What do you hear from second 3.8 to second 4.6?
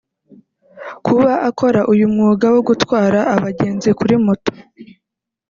kuri moto